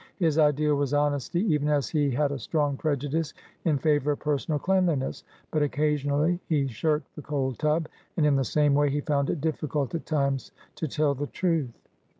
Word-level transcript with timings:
His 0.17 0.39
ideal 0.39 0.73
was 0.73 0.95
honesty, 0.95 1.41
even 1.53 1.67
as 1.69 1.87
he 1.89 2.09
had 2.09 2.31
a 2.31 2.39
strong 2.39 2.75
prejudice 2.75 3.35
in 3.65 3.77
favour 3.77 4.13
of 4.13 4.17
personal 4.19 4.57
cleanliness. 4.57 5.23
But 5.51 5.61
occasionally 5.61 6.39
he 6.47 6.65
shirked 6.67 7.13
the 7.15 7.21
cold 7.21 7.59
tub; 7.59 7.87
and, 8.17 8.25
in 8.25 8.35
the 8.35 8.43
same 8.43 8.73
way, 8.73 8.89
he 8.89 9.01
found 9.01 9.29
it 9.29 9.41
difficult 9.41 9.93
at 9.93 10.07
times 10.07 10.53
to 10.77 10.87
tell 10.87 11.13
the 11.13 11.27
truth. 11.27 11.77